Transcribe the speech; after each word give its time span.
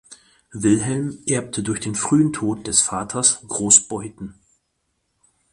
Wilhelm 0.53 1.19
erbte 1.27 1.61
durch 1.61 1.79
den 1.79 1.93
frühen 1.93 2.33
Tod 2.33 2.65
des 2.65 2.81
Vaters 2.81 3.43
Großbeuthen. 3.47 4.33